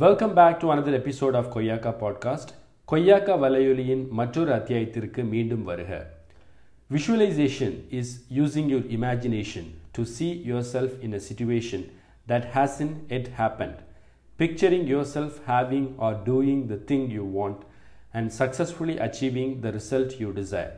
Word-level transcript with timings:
Welcome 0.00 0.32
back 0.34 0.56
to 0.60 0.70
another 0.72 0.94
episode 0.98 1.36
of 1.40 1.50
Koyyakka 1.52 1.90
podcast 2.00 2.50
Koyyakka 2.88 3.34
வலையொலியின் 3.42 4.02
மற்றொரு 4.18 4.50
அத்தியாயத்திற்கு 4.56 5.20
மீண்டும் 5.24 5.62
வருக 5.64 5.90
visualisation 6.90 7.76
is 7.90 8.10
using 8.38 8.68
your 8.72 8.88
imagination 8.96 9.68
to 9.92 10.02
see 10.16 10.30
yourself 10.50 10.92
in 11.06 11.12
a 11.14 11.22
situation 11.28 11.82
that 12.26 12.44
hasn't 12.56 13.14
yet 13.14 13.28
happened 13.40 13.78
picturing 14.38 14.84
yourself 14.94 15.32
having 15.46 15.86
or 15.98 16.12
doing 16.24 16.60
the 16.66 16.80
thing 16.90 17.04
you 17.10 17.26
want 17.38 17.60
and 18.12 18.36
successfully 18.42 18.98
achieving 19.08 19.50
the 19.60 19.72
result 19.72 20.20
you 20.20 20.32
desire 20.42 20.74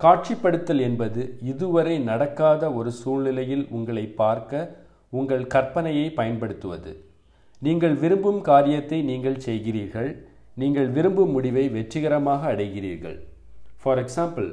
காட்சிப்படுத்தல் 0.00 0.80
என்பது 0.80 1.22
இதுவரை 1.44 1.98
நடக்காத 2.04 2.72
ஒரு 2.72 2.92
சூழ்நிலையில் 2.92 3.68
உங்களை 3.70 4.06
பார்க்க 4.22 4.68
உங்கள் 5.12 5.46
கற்பனையை 5.48 6.08
பயன்படுத்துவது 6.12 6.92
நீங்கள் 7.66 7.94
விரும்பும் 8.02 8.40
காரியத்தை 8.50 8.98
நீங்கள் 9.08 9.42
செய்கிறீர்கள். 9.46 10.10
நீங்கள் 10.60 10.88
விரும்பும் 10.96 11.32
முடிவை 11.36 11.64
வெற்றிகரமாக 11.74 12.42
அடைகிறீர்கள். 12.52 13.18
For 13.82 14.00
example 14.04 14.48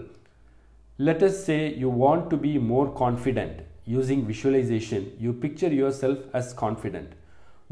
let 1.08 1.22
say 1.46 1.58
you 1.84 1.90
want 2.04 2.28
to 2.32 2.38
be 2.46 2.52
more 2.72 2.90
confident 3.02 3.60
using 3.94 4.24
visualisation 4.32 5.06
you 5.26 5.32
picture 5.44 5.76
yourself 6.02 6.26
as 6.40 6.52
confident 6.64 7.12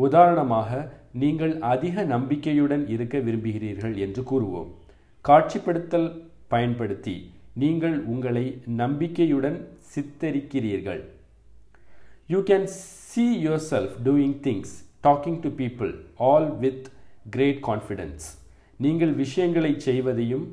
உதாரணமாக 0.05 0.71
நீங்கள் 1.23 1.53
அதிக 1.73 2.03
நம்பிக்கையுடன் 2.13 2.83
இருக்க 2.95 3.15
விரும்புகிறீர்கள் 3.27 3.95
என்று 4.05 4.21
கூறுவோம். 4.31 4.69
காட்சிப்படுத்தல் 5.25 6.09
பயன்படுத்தி 6.53 7.17
நீங்கள் 7.63 7.97
உங்களை 8.13 8.45
நம்பிக்கையுடன் 8.81 9.59
சித்தரிக்கிறீர்கள். 9.91 11.03
You 12.33 12.41
can 12.49 12.67
see 13.09 13.25
yourself 13.71 13.95
doing 14.07 14.37
things 14.47 14.75
talking 15.05 15.39
to 15.41 15.49
people 15.59 15.91
all 16.27 16.49
with 16.59 16.85
great 17.29 17.61
confidence 17.67 18.25
நீங்கள் 18.79 19.13
விஷயங்களை 19.15 19.71
செய்வதையும் 19.85 20.45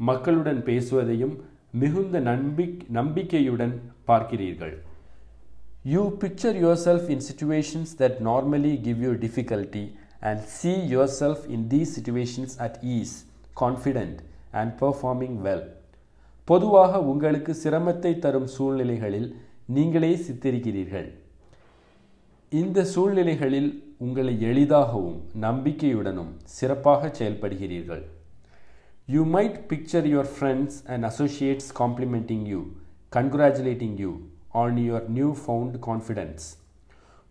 மக்களுடன் 0.00 0.60
பேசுவதையும் 0.62 1.34
மிகுந்த 1.74 2.16
நம்பிக் 2.30 2.80
நம்பிக்கையுடன் 2.96 3.74
பார்க்கிறீர்கள் 4.08 4.74
you 5.92 6.02
picture 6.22 6.58
yourself 6.82 7.08
in 7.14 7.24
situations 7.28 7.92
that 8.00 8.18
normally 8.22 8.74
give 8.80 8.98
you 9.06 9.12
difficulty 9.22 9.84
and 10.22 10.42
see 10.56 10.72
yourself 11.20 11.46
in 11.50 11.64
these 11.68 11.94
situations 11.96 12.54
at 12.66 12.78
ease 12.96 13.14
confident 13.56 14.20
and 14.52 14.72
performing 14.80 15.38
well 15.46 15.64
பொதுவாக 16.48 17.00
உங்களுக்கு 17.04 17.52
சிரமத்தை 17.62 18.12
தரும் 18.18 18.48
சூழ்நிலைகளில் 18.48 19.28
நீங்களே 19.68 20.12
சித்தரிக்கிறீர்கள் 20.24 21.08
இந்த 22.60 22.78
சூழ்நிலைகளில் 22.92 23.68
உங்களை 24.04 24.32
எளிதாகவும் 24.48 25.20
நம்பிக்கையுடனும் 25.44 26.32
சிறப்பாக 26.56 27.08
செயல்படுகிறீர்கள். 27.18 28.02
You 29.12 29.22
might 29.34 29.56
picture 29.70 30.06
your 30.10 30.28
friends 30.32 30.76
and 30.92 31.06
associates 31.10 31.70
complimenting 31.78 32.44
you 32.52 32.60
congratulating 33.16 33.96
you 34.02 34.10
on 34.62 34.80
your 34.86 35.06
new 35.18 35.30
found 35.42 35.78
confidence 35.86 36.48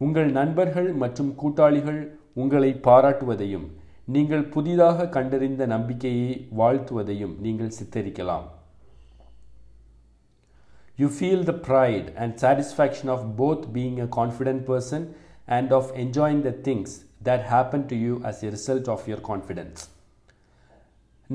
உங்கள் 0.02 0.31
நண்பர்கள் 0.39 0.89
மற்றும் 1.03 1.31
கூட்டாளிகள் 1.41 2.02
உங்களை 2.44 2.72
பாராட்டுவதையும் 2.88 3.67
நீங்கள் 4.16 4.50
புதிதாக 4.56 5.09
கண்டறிந்த 5.17 5.66
நம்பிக்கையை 5.75 6.31
வாழ்த்துவதையும் 6.61 7.38
நீங்கள் 7.45 7.75
சித்தரிக்கலாம். 7.78 8.47
You 11.02 11.07
feel 11.19 11.39
the 11.49 11.55
pride 11.67 12.07
and 12.21 12.39
satisfaction 12.44 13.07
of 13.13 13.21
both 13.41 13.61
being 13.75 13.95
a 14.05 14.07
confident 14.17 14.61
person 14.71 15.02
and 15.57 15.71
of 15.77 15.85
enjoying 16.03 16.41
the 16.47 16.53
things 16.66 16.89
that 17.27 17.41
happen 17.53 17.81
to 17.91 17.95
you 18.02 18.16
as 18.30 18.44
a 18.44 18.51
result 18.56 18.88
of 18.95 19.07
your 19.12 19.22
confidence. 19.29 19.79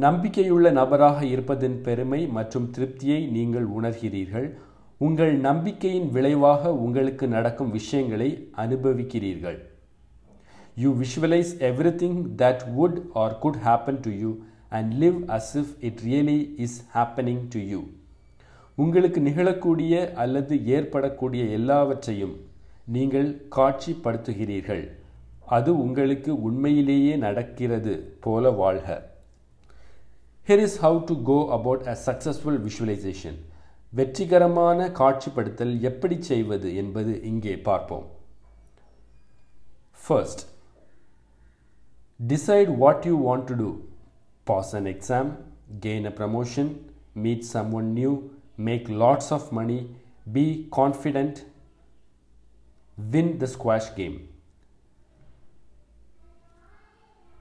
நம்பிக்கையுள்ள 0.04 0.72
நபராக 0.78 1.19
இருப்பதன் 1.34 1.77
பெருமை 1.88 2.21
மற்றும் 2.37 2.69
திருப்தியை 2.77 3.19
நீங்கள் 3.37 3.66
உணர்கிறீர்கள். 3.78 4.49
உங்கள் 5.06 5.34
நம்பிக்கையின் 5.49 6.09
விளைவாக 6.19 6.72
உங்களுக்கு 6.84 7.27
நடக்கும் 7.37 7.75
விஷயங்களை 7.78 8.31
அனுபவிக்கிறீர்கள். 8.65 9.59
You 10.84 10.91
visualise 11.03 11.53
everything 12.03 12.19
that 12.43 12.65
would 12.78 12.98
or 13.25 13.38
could 13.44 13.62
happen 13.69 14.03
to 14.06 14.12
you 14.22 14.33
and 14.78 14.93
live 15.04 15.21
as 15.38 15.53
if 15.62 15.72
it 15.91 16.03
really 16.10 16.41
is 16.66 16.81
happening 16.97 17.44
to 17.54 17.62
you 17.72 17.81
உங்களுக்கு 18.82 19.20
நிகழக்கூடிய 19.26 19.94
அல்லது 20.22 20.54
ஏற்படக்கூடிய 20.76 21.42
எல்லாவற்றையும் 21.59 22.34
நீங்கள் 22.94 23.28
காட்சிப்படுத்துகிறீர்கள். 23.56 24.84
அது 25.56 25.70
உங்களுக்கு 25.84 26.31
உண்மையிலேயே 26.48 27.15
நடக்கிறது 27.26 27.94
போல 28.25 28.50
வாழ்க. 28.62 28.88
Here 30.48 30.62
is 30.66 30.78
how 30.84 30.98
to 31.10 31.15
go 31.31 31.38
about 31.56 31.86
a 31.92 31.94
successful 32.06 32.60
visualisation 32.66 33.38
வெற்றிகரமான 33.98 34.88
காட்சிப்படுத்தல் 35.00 35.75
எப்படி 35.91 36.16
செய்வது 36.31 36.69
என்பது 36.82 37.12
இங்கே 37.31 37.54
பார்ப்போம். 37.69 38.06
First 40.04 40.42
decide 42.20 42.70
what 42.82 43.06
you 43.10 43.15
want 43.28 43.48
to 43.50 43.56
do 43.62 43.70
pass 44.47 44.72
an 44.78 44.88
exam 44.94 45.31
gain 45.86 46.09
a 46.10 46.15
promotion 46.20 46.70
meet 47.25 47.47
someone 47.81 47.91
new 47.98 48.12
make 48.59 48.89
lots 48.89 49.31
of 49.31 49.43
money, 49.53 49.91
be 50.34 50.69
confident, 50.77 51.37
win 53.12 53.41
the 53.41 53.47
squash 53.47 53.94
game. 53.94 54.28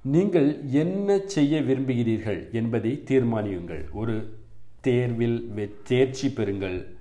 நீங்கள் 0.02 0.64
என்ன 0.64 1.20
செய்ய 1.26 1.62
விரும்புகிறீர்கள் 1.62 2.50
என்பதை 2.52 3.04
தீர்மானியுங்கள். 3.06 3.92
ஒரு 3.92 4.40
தேர்வில் 4.82 5.72
தேர்ச்சி 5.84 6.28
பெறுங்கள். 6.28 6.96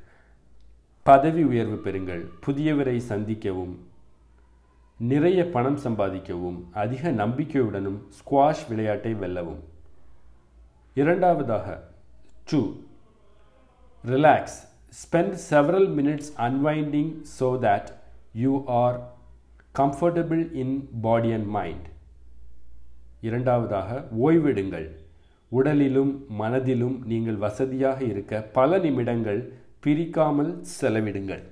பதவி 1.03 1.43
உயர்வு 1.43 1.81
பெறுங்கள். 1.85 2.29
புதியவரை 2.47 3.01
சந்திக்கவும். 3.09 3.77
நிறைய 4.99 5.51
பணம் 5.51 5.79
சம்பாதிக்கவும். 5.79 6.63
அதிக 6.73 7.11
நம்பிக்கையுடனும் 7.11 7.99
ஸ்குவாஷ் 8.09 8.69
விளையாட்டை 8.69 9.15
வெல்லவும். 9.15 9.61
இரண்டாவதாக 10.95 11.91
two 12.45 12.77
Relax. 14.05 14.67
Spend 14.93 15.39
several 15.41 15.89
minutes 15.89 16.33
unwinding 16.39 17.25
so 17.27 17.57
that 17.59 18.03
you 18.35 18.65
are 18.69 19.01
comfortable 19.75 20.43
in 20.55 20.69
body 21.07 21.33
and 21.33 21.47
mind. 21.51 21.83
இரண்டாவதாக 23.23 23.91
ஓய்வெடுங்கள் 24.27 24.87
உடலிலும் 25.53 26.11
மனதிலும் 26.41 26.97
நீங்கள் 27.11 27.39
வசதியாக 27.45 28.01
இருக்க 28.11 28.41
பல 28.57 28.79
நிமிடங்கள் 28.79 29.41
பிரிக்காமல் 29.85 30.51
செலவிடுங்கள் 30.75 31.43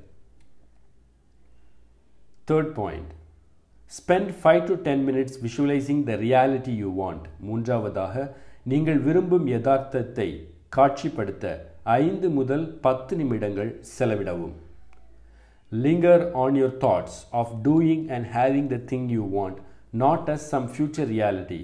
third 2.49 2.73
point 2.79 3.11
spend 3.93 4.33
five 4.41 4.63
to 4.69 4.77
ten 4.87 5.05
minutes 5.09 5.39
visualising 5.47 6.05
the 6.11 6.19
reality 6.27 6.75
you 6.83 6.91
want 7.01 7.27
மூன்றாவதாக 7.49 8.15
நீங்கள் 8.73 9.01
விரும்பும் 9.07 9.49
யதார்த்தத்தை 9.55 10.29
காட்சிப்படுத்த 10.77 11.47
ஐந்து 11.85 12.29
முதல் 12.31 12.67
பத்து 12.81 13.17
நிமிடங்கள் 13.17 13.71
செலவிடவும். 13.99 14.53
Linger 15.73 16.25
on 16.43 16.55
your 16.55 16.77
thoughts 16.85 17.17
of 17.31 17.53
doing 17.65 18.05
and 18.15 18.27
having 18.35 18.69
the 18.73 18.77
thing 18.91 19.09
you 19.17 19.25
want 19.33 19.59
not 20.03 20.31
as 20.35 20.47
some 20.53 20.69
future 20.73 21.11
reality 21.15 21.61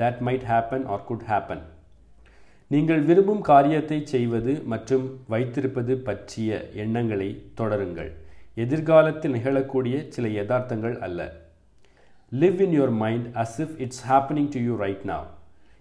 that 0.00 0.18
might 0.26 0.44
happen 0.50 0.84
or 0.84 1.04
could 1.04 1.24
happen 1.28 1.62
நீங்கள் 2.66 3.02
விரும்பும் 3.02 3.40
காரியத்தை 3.40 4.06
செய்வது 4.14 4.62
மற்றும் 4.72 5.06
வைத்திருப்பது 5.28 5.96
பற்றிய 5.96 6.70
எண்ணங்களை 6.74 7.30
தொடருங்கள். 7.60 8.10
எதிர்காலத்தில் 8.54 9.34
நிகழக்கூடிய 9.34 10.08
சில 10.08 10.28
யதார்த்தங்கள் 10.28 10.98
அல்ல. 10.98 11.32
Live 12.32 12.60
in 12.66 12.80
your 12.80 12.96
mind 13.04 13.26
as 13.36 13.56
if 13.58 13.78
it's 13.78 14.04
happening 14.10 14.52
to 14.56 14.60
you 14.60 14.76
right 14.76 15.06
now 15.12 15.28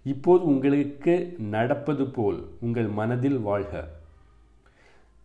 இப்போது 0.05 0.43
உங்களுக்கு 0.51 1.13
நடப்பது 1.55 2.05
போல் 2.15 2.39
உங்கள் 2.65 2.87
மனதில் 2.99 3.39
வாழ்க. 3.47 3.73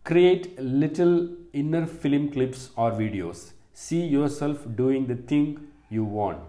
Create 0.05 0.45
little 0.81 1.17
inner 1.61 1.87
film 1.93 2.27
clips 2.33 2.65
or 2.83 2.93
videos 2.99 3.41
see 3.83 3.97
yourself 4.41 4.65
doing 4.79 5.07
the 5.13 5.15
thing 5.31 5.49
you 5.95 6.03
want 6.17 6.45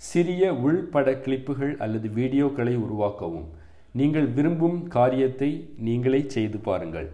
சிறிய 0.00 0.50
உள்பட 0.66 1.14
கிளிப்புகள் 1.24 1.72
அல்லது 1.84 2.08
வீடியோக்களை 2.18 2.74
உருவாக்கவும். 2.84 3.48
நீங்கள் 3.98 4.28
விரும்பும் 4.36 4.78
காரியத்தை 4.96 5.50
நீங்களே 5.86 6.22
செய்து 6.36 6.58
பாருங்கள். 6.68 7.08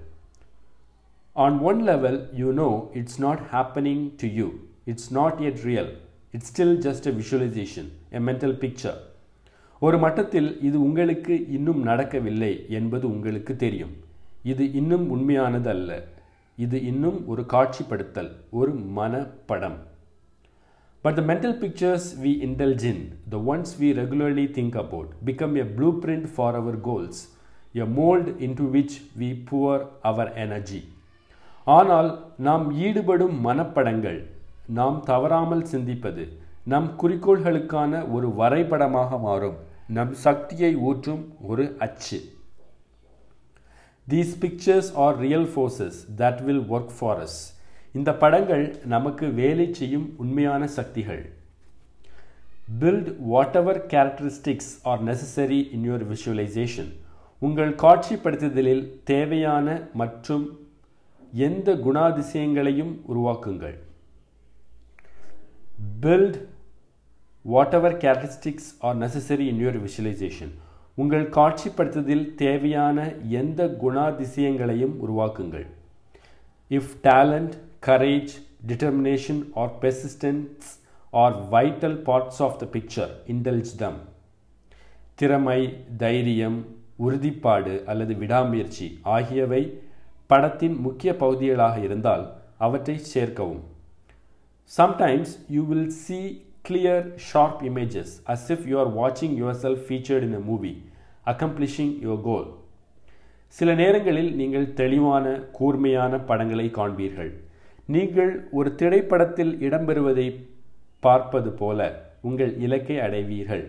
On 1.37 1.56
one 1.70 1.80
level 1.90 2.19
you 2.42 2.50
know 2.62 2.70
it's 3.00 3.20
not 3.26 3.42
happening 3.54 4.04
to 4.20 4.28
you 4.40 4.48
it's 4.90 5.10
not 5.20 5.40
yet 5.48 5.62
real 5.70 5.90
it's 6.37 6.52
still 6.52 6.76
just 6.87 7.08
a 7.10 7.14
visualisation 7.22 7.90
a 8.19 8.22
mental 8.28 8.56
picture 8.64 8.98
ஒரு 9.82 9.97
மட்டத்தில் 9.99 10.50
இது 10.61 10.76
உங்களுக்கு 10.81 11.35
இன்னும் 11.50 11.81
நடக்கவில்லை 11.82 12.53
என்பது 12.71 13.05
உங்களுக்கு 13.11 13.53
தெரியும் 13.56 13.94
இது 14.44 14.65
இன்னும் 14.73 15.06
உண்மையானது 15.11 15.69
அல்ல 15.69 15.91
இது 16.59 16.79
இன்னும் 16.85 17.19
ஒரு 17.26 17.43
காட்சிப்படுத்தல் 17.53 18.31
ஒரு 18.53 18.73
மனப்படம் 18.97 19.79
but 21.05 21.17
the 21.17 21.23
mental 21.23 21.56
pictures 21.59 22.09
we 22.21 22.32
indulge 22.47 22.85
the 23.29 23.41
ones 23.47 23.75
we 23.81 23.88
regularly 23.93 24.47
think 24.50 24.76
about 24.76 25.11
become 25.25 25.56
a 25.56 25.67
blueprint 26.00 26.29
for 26.35 26.56
our 26.56 26.79
goals 26.81 27.21
a 27.76 27.87
mould 27.94 28.31
into 28.41 28.67
which 28.71 28.97
we 29.17 29.31
pour 29.44 29.85
our 30.03 30.31
energy 30.37 30.81
ஆனால் 31.67 32.09
நாம் 32.41 32.67
ஈடுபடும் 32.79 33.37
மனப்படங்கள் 33.41 34.21
நாம் 34.73 34.99
தவறாமல் 35.05 35.67
சிந்திப்பது 35.67 36.25
நம் 36.72 36.88
குறிக்கோள்களுக்கான 37.00 37.93
ஒரு 38.16 38.28
வரைபடமாக 38.40 39.19
மாறும். 39.19 39.56
நம் 39.96 40.12
சக்தியை 40.26 40.70
ஊற்றும் 40.90 41.25
ஒரு 41.50 41.64
அச்சு. 41.87 42.19
These 44.08 44.32
pictures 44.40 44.90
are 45.05 45.19
real 45.25 45.49
forces 45.55 45.99
that 46.20 46.40
will 46.46 46.64
work 46.75 46.94
for 46.99 47.20
us 47.26 47.38
இந்த 47.99 48.11
படங்கள் 48.22 48.64
நமக்கு 48.94 49.26
வேலை 49.40 49.66
செய்யும் 49.81 50.06
உண்மையான 50.16 50.66
சக்திகள். 50.76 51.22
Build 52.81 53.11
whatever 53.61 53.81
characteristics 53.93 54.72
are 54.82 55.02
necessary 55.11 55.61
in 55.76 55.87
your 55.90 56.06
visualisation 56.12 56.90
உங்கள் 57.38 57.72
காட்சிப்படுத்துதலில் 57.84 58.84
தேவையான 59.12 59.76
மற்றும் 60.02 60.44
எந்த 61.49 61.69
குணாதிசயங்களையும் 61.87 62.93
உருவாக்குங்கள். 63.12 63.76
Build 66.02 66.37
whatever 67.76 67.96
characteristics 68.02 68.69
are 68.79 68.99
necessary 68.99 69.46
in 69.50 69.58
your 69.62 69.76
visualisation 69.87 70.52
உங்கள் 70.94 71.25
காட்சிப்படுத்துதலில் 71.29 72.35
தேவையான 72.35 73.05
எந்த 73.41 73.67
குணாதிசயங்களையும் 73.82 74.94
உருவாக்குங்கள். 75.05 75.67
If 76.70 76.94
talent 77.02 77.55
courage 77.87 78.32
determination 78.67 79.43
or 79.55 79.73
persistence 79.81 80.70
are 81.11 81.37
vital 81.50 81.99
parts 82.08 82.41
of 82.46 82.56
the 82.58 82.69
picture 82.73 83.12
indulge 83.26 83.75
them 83.76 83.99
திறமை 85.14 85.61
தைரியம் 85.97 86.58
உறுதிப்பாடு 86.99 87.85
அல்லது 87.85 88.14
விடாமுயற்சி 88.14 88.88
ஆகியவை 89.02 89.62
படத்தின் 90.26 90.76
முக்கிய 90.87 91.17
பகுதிகளாக 91.17 91.79
இருந்தால் 91.81 92.25
அவற்றை 92.58 92.99
சேர்க்கவும். 93.12 93.62
Sometimes 94.79 95.37
you 95.49 95.64
will 95.64 95.90
see 95.90 96.20
clear 96.63 97.06
sharp 97.27 97.62
images 97.69 98.13
as 98.33 98.47
if 98.51 98.65
you 98.69 98.77
are 98.77 98.91
வாட்சிங் 98.95 99.36
yourself 99.63 99.83
featured 99.88 100.25
in 100.27 100.38
a 100.39 100.44
movie 100.50 100.74
accomplishing 101.27 101.94
your 102.06 102.24
goal 102.24 102.47
சில 103.56 103.69
நேரங்களில் 103.74 104.31
நீங்கள் 104.36 104.68
தெளிவான 104.74 105.25
கூர்மையான 105.51 106.19
படங்களை 106.24 106.68
காண்பீர்கள் 106.71 107.31
நீங்கள் 107.89 108.31
ஒரு 108.51 108.69
திரைப்படத்தில் 108.75 109.53
இடம்பெறுவதை 109.59 110.27
பார்ப்பது 111.03 111.51
போல 111.53 111.80
உங்கள் 112.21 112.51
இலக்கை 112.57 112.97
அடைவீர்கள் 113.00 113.65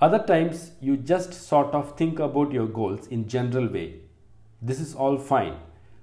other 0.00 0.26
times 0.26 0.64
you 0.82 0.94
just 1.10 1.36
sort 1.44 1.74
of 1.74 1.92
think 1.98 2.18
about 2.20 2.52
your 2.56 2.74
goals 2.74 3.06
in 3.10 3.24
general 3.34 3.70
way 3.76 3.84
this 4.66 4.82
is 4.84 4.94
all 4.98 5.20
fine 5.26 5.54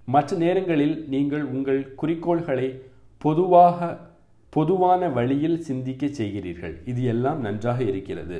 மற்ற 0.07 0.37
நேரங்களில் 0.37 0.95
நீங்கள் 1.07 1.43
உங்கள் 1.51 1.81
குறிக்கோள்களை 1.95 2.67
பொதுவாக 3.18 3.98
பொதுவான 4.50 5.08
வழியில் 5.08 5.60
சிந்திக்க 5.62 6.06
செய்கிறீர்கள். 6.06 6.74
இது 6.84 7.04
எல்லாம் 7.04 7.40
நன்றாக 7.40 7.82
இருக்கிறது. 7.82 8.38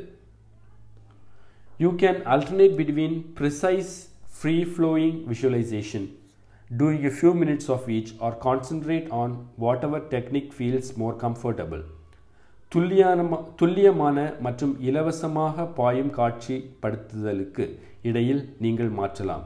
You 1.78 1.90
can 1.90 2.20
alternate 2.34 2.76
between 2.78 3.16
precise 3.40 3.92
free 4.36 4.56
flowing 4.72 5.18
visualisation 5.30 6.06
doing 6.78 7.04
a 7.10 7.12
few 7.18 7.32
minutes 7.42 7.70
of 7.70 7.86
each 7.86 8.12
or 8.18 8.36
or 8.44 9.02
on 9.08 9.36
whatever 9.82 10.06
technique 10.08 10.50
feels 10.56 10.90
more 10.96 11.16
comfortable 11.24 11.84
துல்லியான 12.72 13.38
துல்லியமான 13.56 14.34
மற்றும் 14.40 14.80
இலவசமாக 14.80 15.64
பாயும் 15.64 16.12
காட்சிப்படுத்துதலுக்கு 16.16 17.66
இடையில் 18.02 18.54
நீங்கள் 18.58 18.88
மாற்றலாம். 18.88 19.44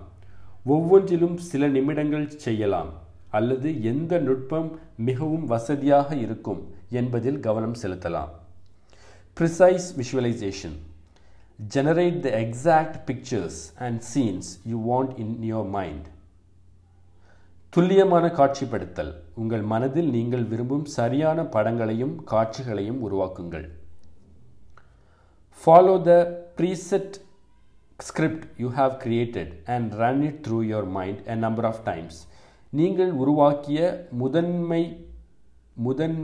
ஒவ்வொன்றிலும் 0.65 1.37
சில 1.37 1.69
நிமிடங்கள் 1.69 2.29
செய்யலாம். 2.29 2.91
அல்லது 3.39 3.69
எந்த 3.91 4.13
நுட்பம் 4.29 4.71
மிகவும் 5.09 5.45
வசதியாக 5.53 6.09
இருக்கும் 6.25 6.63
என்பதில் 7.01 7.39
கவனம் 7.47 7.77
செலுத்தலாம். 7.83 8.33
Precise 9.37 9.87
visualisation 10.01 10.79
generate 11.75 12.19
the 12.25 12.31
exact 12.45 12.99
pictures 13.11 13.61
and 13.87 14.01
scenes 14.13 14.51
you 14.73 14.79
want 14.91 15.15
in 15.25 15.37
your 15.51 15.71
mind 15.77 16.09
துல்லியமான 17.75 18.25
காட்சிப்படுத்தல். 18.39 19.13
உங்கள் 19.41 19.63
மனதில் 19.73 20.11
நீங்கள் 20.17 20.43
விரும்பும் 20.51 20.87
சரியான 20.97 21.45
படங்களையும் 21.55 22.15
காட்சிகளையும் 22.33 22.99
உருவாக்குங்கள். 23.07 23.67
Follow 25.63 25.95
the 26.09 26.13
preset 26.59 27.17
script 28.09 28.45
you 28.63 28.69
have 28.81 28.93
created 29.05 29.53
and 29.75 29.89
run 30.03 30.23
it 30.29 30.39
through 30.47 30.59
your 30.71 30.91
mind 30.99 31.21
a 31.35 31.37
number 31.47 31.69
of 31.71 31.83
times 31.91 32.19
நீங்கள் 32.79 33.11
உருவாக்கிய 33.23 33.79
முதன்மை 34.21 34.83
முதன் 35.87 36.21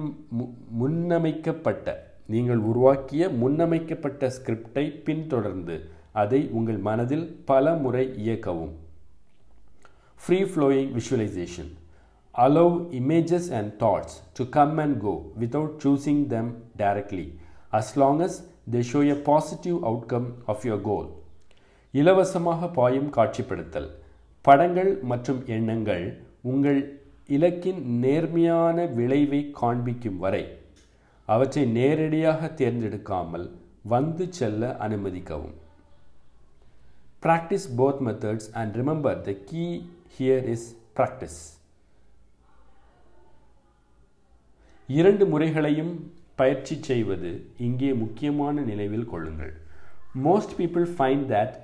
முன்னமைக்கப்பட்ட 0.80 1.94
நீங்கள் 2.34 2.60
உருவாக்கிய 2.70 3.22
முன்னமைக்கப்பட்ட 3.40 4.30
ஸ்கிரிப்டை 4.36 4.84
பின்தொடர்ந்து 5.06 5.76
அதை 6.22 6.40
உங்கள் 6.58 6.78
மனதில் 6.86 7.26
பல 7.50 7.74
முறை 7.82 8.04
இயக்கவும். 8.24 8.72
Free 10.20 10.38
flowing 10.50 10.92
visualisation 10.98 11.70
allow 12.34 12.78
images 13.00 13.50
and 13.58 13.72
thoughts 13.82 14.16
to 14.38 14.46
come 14.56 14.76
and 14.84 14.96
go 15.04 15.14
without 15.42 15.76
choosing 15.84 16.22
them 16.34 16.50
directly 16.82 17.26
as 17.80 17.92
long 18.02 18.22
as 18.26 18.38
they 18.76 18.82
show 18.92 19.02
a 19.14 19.16
positive 19.28 19.76
outcome 19.90 20.28
of 20.54 20.64
your 20.68 20.84
goal 20.88 21.10
இலவசமாக 21.94 22.70
பாயும் 22.78 23.10
காட்சிப்படுத்தல். 23.18 23.90
படங்கள் 24.44 24.90
மற்றும் 25.12 25.40
எண்ணங்கள் 25.56 26.06
உங்கள் 26.50 26.80
இலக்கின் 27.36 27.80
நேர்மையான 28.04 28.86
விளைவை 28.98 29.40
காண்பிக்கும் 29.60 30.18
வரை 30.24 30.44
அவற்றை 31.28 31.64
நேரடியாக 31.78 32.50
தேர்ந்தெடுக்காமல் 32.60 33.46
வந்து 33.92 34.24
செல்ல 34.38 34.70
அனுமதிக்கவும். 34.86 35.56
Practise 37.24 37.68
both 37.78 38.02
methods 38.06 38.48
and 38.60 38.74
remember 38.80 39.20
the 39.28 39.32
key 39.50 39.64
here 40.16 40.46
is 40.54 40.66
practice 40.96 41.40
இரண்டு 44.88 45.24
முறைகளையும் 45.32 45.94
பயிற்சி 46.40 46.76
செய்வது 46.88 47.30
இங்கே 47.66 47.90
முக்கியமான 48.02 48.60
நினைவில் 48.70 49.08
கொள்ளுங்கள். 49.12 49.54
Most 50.26 50.54
people 50.58 50.86
find 50.96 51.26
that 51.32 51.56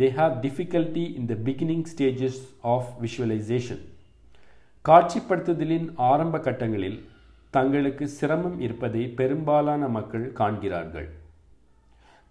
they 0.00 0.08
have 0.18 0.32
difficulty 0.44 1.04
in 1.18 1.28
the 1.32 1.34
beginning 1.48 1.84
stages 1.92 2.40
of 2.74 2.88
visualisation 3.04 3.82
காட்சிப்படுத்துதலின் 4.88 5.92
ஆரம்ப 5.96 6.38
கட்டங்களில் 6.38 7.04
தங்களுக்கு 7.50 8.08
சிரமம் 8.08 8.60
இருப்பதை 8.60 9.08
பெரும்பாலான 9.08 9.88
மக்கள் 9.88 10.32
காண்கிறார்கள். 10.32 11.08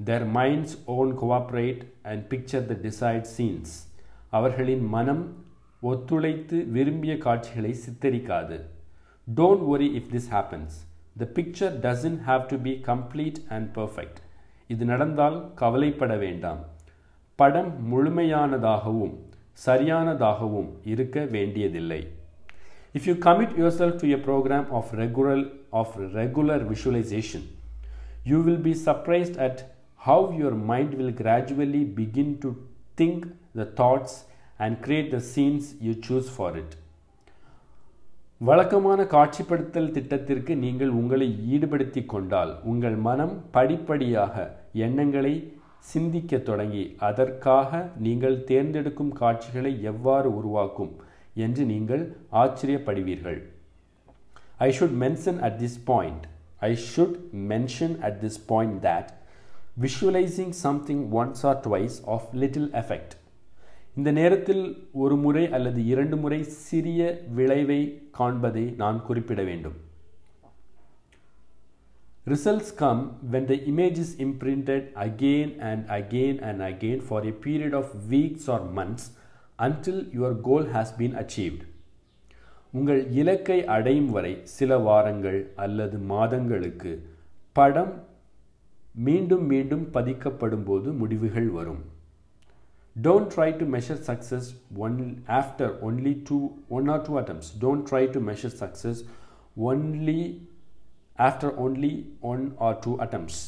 Their 0.04 0.26
minds 0.28 0.76
won't 0.86 1.12
cooperate 1.22 1.82
and 2.02 2.24
picture 2.34 2.66
the 2.66 2.78
desired 2.86 3.28
scenes 3.38 3.74
அவர்களின் 4.30 4.86
மனம் 4.88 5.36
ஒத்துழைத்து 5.82 6.58
விரும்பிய 6.70 7.18
காட்சிகளை 7.18 7.76
சித்தரிக்காது. 7.86 8.60
Don't 9.28 9.66
worry 9.74 9.90
if 10.00 10.12
this 10.16 10.30
happens 10.36 10.76
the 11.18 11.28
picture 11.34 11.76
doesn't 11.86 12.22
have 12.30 12.46
to 12.46 12.58
be 12.58 12.82
complete 12.92 13.42
and 13.48 13.78
perfect 13.78 14.22
இது 14.68 14.86
நடந்தால் 14.86 15.54
கவலைப்பட 15.56 16.16
வேண்டாம். 16.16 16.62
படம் 17.36 17.72
முழுமையானதாகவும் 17.92 19.16
சரியானதாகவும் 19.66 20.70
இருக்க 20.84 21.26
வேண்டியதில்லை. 21.26 22.02
If 22.95 23.07
you 23.07 23.15
commit 23.17 23.57
yourself 23.57 23.99
to 23.99 24.12
a 24.12 24.19
program 24.19 24.67
of 24.71 24.93
regular, 24.95 25.39
of 25.73 25.97
regular 26.15 26.59
visualization, 26.65 27.43
you 28.25 28.41
will 28.43 28.57
be 28.59 28.75
surprised 28.75 29.37
at 29.39 29.59
how 30.00 30.33
your 30.33 30.50
mind 30.73 30.95
will 30.95 31.12
gradually 31.12 31.85
begin 31.85 32.41
to 32.41 32.50
think 32.99 33.27
the 33.55 33.67
thoughts 33.81 34.25
and 34.59 34.83
create 34.83 35.11
the 35.11 35.21
scenes 35.23 35.75
you 35.81 35.95
choose 36.07 36.29
for 36.31 36.50
it. 36.57 36.71
வழக்கமான 38.41 39.00
காட்சிப்படுத்தல் 39.05 39.91
திட்டத்திற்கு 39.91 40.53
நீங்கள் 40.57 40.93
உங்களை 41.00 41.27
ஈடுபடுத்தி 41.55 42.03
கொண்டால் 42.07 42.53
உங்கள் 42.65 42.97
மனம் 43.07 43.35
படிப்படியாக 43.50 44.37
எண்ணங்களை 44.87 45.33
சிந்திக்க 45.93 46.39
தொடங்கி 46.39 46.85
அதற்காக 47.09 47.81
நீங்கள் 48.07 48.39
தேர்ந்தெடுக்கும் 48.50 49.12
காட்சிகளை 49.21 49.73
எவ்வாறு 49.93 50.29
உருவாக்கும் 50.39 50.93
என்று 51.46 51.65
நீங்கள் 51.74 52.04
ஆச்சரியப்படுவீர்கள். 52.44 53.39
I 54.68 54.70
should 54.77 54.96
mention 55.04 55.39
at 55.48 55.60
this 55.62 55.77
point 55.92 56.25
I 56.70 56.72
should 56.92 57.18
mention 57.51 57.96
at 58.08 58.20
this 58.24 58.39
point 58.51 58.80
that 58.88 59.12
visualising 59.84 60.56
something 60.65 61.04
once 61.22 61.46
or 61.51 61.62
twice 61.68 61.98
of 62.15 62.27
little 62.44 62.70
effect 62.82 63.15
இந்த 63.98 64.12
நேரத்தில் 64.20 64.63
ஒரு 65.04 65.15
முறை 65.24 65.44
அல்லது 65.58 65.82
இரண்டு 65.94 66.15
முறை 66.24 66.39
சிறிய 66.44 67.01
விளைவை 67.38 67.82
காண்பதை 68.20 68.63
நான் 68.82 68.98
குறிப்பிட 69.08 69.42
வேண்டும். 69.50 69.77
Results 72.34 72.74
come 72.75 73.01
when 73.34 73.48
the 73.51 73.56
image 73.72 73.98
is 74.04 74.15
imprinted 74.25 74.88
again 75.06 75.54
and 75.70 75.86
again 76.00 76.39
and 76.50 76.62
again 76.70 77.04
for 77.08 77.25
a 77.32 77.34
period 77.46 77.75
of 77.82 77.92
weeks 78.13 78.50
or 78.56 78.65
months 78.80 79.08
until 79.60 80.02
your 80.16 80.38
goal 80.42 80.68
has 80.72 80.94
been 80.98 81.18
achieved 81.20 81.64
உங்கள் 82.74 83.02
இலக்கை 83.14 83.58
அடையும் 83.76 84.10
வரை 84.12 84.32
சில 84.54 84.78
வாரங்கள் 84.86 85.40
அல்லது 85.56 85.98
மாதங்களுக்கு 86.10 86.92
படம் 87.56 87.94
மீண்டும் 89.00 89.46
மீண்டும் 89.48 89.86
பதிக்கப்படும் 89.92 90.66
போது 90.66 90.90
முடிவுகள் 90.94 91.50
வரும் 91.50 91.84
don't 92.96 93.30
try 93.34 93.50
to 93.58 93.66
measure 93.72 94.02
success 94.08 94.50
one 94.80 94.98
after 95.38 95.74
only 95.82 96.14
two 96.30 96.38
one 96.70 96.90
or 96.90 97.04
two 97.08 97.16
attempts 97.22 97.50
don't 97.64 97.86
try 97.90 98.04
to 98.10 98.22
measure 98.30 98.56
success 98.60 99.02
only 99.64 100.22
after 101.20 101.56
only 101.66 101.94
one 102.26 102.46
or 102.62 102.78
two 102.86 102.94
attempts 103.00 103.40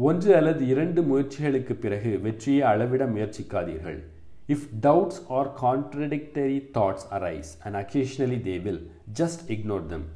ஒன்று 0.00 0.30
அல்லது 0.36 0.62
இரண்டு 0.66 1.00
முயற்சிகளுக்கு 1.04 1.74
பிறகு 1.78 2.10
வெற்றியை 2.22 2.62
அளவிட 2.68 3.04
முயற்சிக்காதீர்கள் 3.08 4.00
if 4.48 4.66
doubts 4.80 5.20
or 5.38 5.50
contradictory 5.62 6.58
thoughts 6.76 7.06
arise 7.18 7.50
and 7.64 7.76
occasionally 7.82 8.38
they 8.48 8.56
will 8.66 8.82
just 9.20 9.42
ignore 9.54 9.86
them 9.86 10.06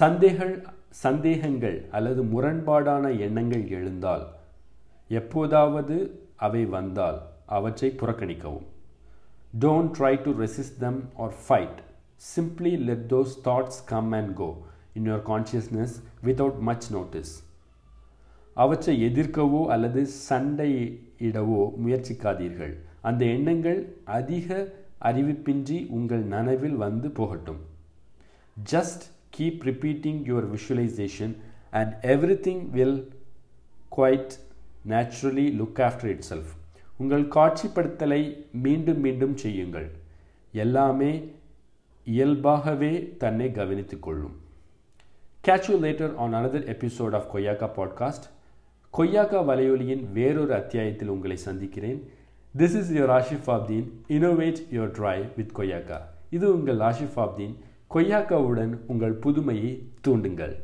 சந்தேகங்கள் 0.00 0.66
சந்தேகங்கள் 1.02 1.76
அல்லது 1.90 2.22
முரண்பாடான 2.24 3.18
எண்ணங்கள் 3.18 3.64
எழுந்தால் 3.68 4.24
எப்போதாவது 5.08 5.96
அவை 6.36 6.64
வந்தால் 6.64 7.18
அவற்றை 7.46 7.88
புறக்கணிக்கவும். 8.00 8.66
Don't 9.60 9.92
try 9.98 10.12
to 10.22 10.30
resist 10.44 10.78
them 10.78 11.00
or 11.16 11.34
fight 11.46 11.78
simply 12.34 12.72
let 12.88 13.06
those 13.12 13.32
thoughts 13.44 13.80
come 13.86 14.12
and 14.12 14.34
go 14.34 14.50
in 14.94 15.06
your 15.10 15.24
consciousness 15.30 15.94
without 16.26 16.60
much 16.68 16.86
notice 16.92 17.32
அவற்றை 18.54 18.94
எதிர்க்கவோ 19.08 19.66
அல்லது 19.74 20.00
சண்டையிடவோ 20.28 21.62
முயற்சிக்காதீர்கள். 21.84 22.74
அந்த 23.00 23.24
எண்ணங்கள் 23.24 23.96
அதிக 24.04 24.72
அறிவிப்பின்றி 25.02 25.86
உங்கள் 25.88 26.22
நனவில் 26.22 26.74
வந்து 26.74 27.10
போகட்டும். 27.10 27.60
Just 28.70 29.02
keep 29.38 29.64
repeating 29.64 30.22
your 30.24 30.56
visualisation 30.56 31.36
and 31.70 32.04
everything 32.46 32.70
will 32.70 33.12
quite 33.96 34.30
naturally 34.88 35.58
look 35.60 35.90
after 35.90 36.04
itself 36.30 36.58
உங்கள் 36.96 37.28
காட்சிப்படுத்தலை 37.28 38.50
மீண்டும் 38.52 39.00
மீண்டும் 39.00 39.36
செய்யுங்கள். 39.36 39.90
எல்லாமே 40.52 41.32
இயல்பாகவே 42.04 43.14
தன்னை 43.18 43.52
கவனித்துக் 43.52 44.02
கொள்ளும். 44.02 44.36
Catch 45.44 46.16
on 46.16 46.34
another 46.34 46.68
episode 46.74 47.14
of 47.14 47.36
Koyyakka 47.36 47.70
podcast 47.76 48.28
Koyyakka 48.98 49.38
வலையொலியின் 49.50 50.12
வேறொரு 50.12 50.54
அத்தியாயத்தில் 50.54 51.08
உங்களை 51.08 51.36
சந்திக்கிறேன். 51.36 52.10
This 52.58 52.76
is 52.78 52.88
your 52.94 53.12
Ashif 53.16 53.48
Abdeen 53.54 53.84
innovate 54.16 54.60
your 54.76 54.94
drive 54.96 55.26
with 55.36 55.52
Koyyakka 55.58 55.98
இது 56.36 56.46
உங்கள் 56.54 56.80
ஆஷிஃப் 56.88 57.18
ஆப்தீன் 57.24 57.54
கொய்யாக்காவுடன் 57.94 58.72
உங்கள் 58.86 59.14
புதுமையை 59.24 59.70
தூண்டுங்கள். 60.06 60.54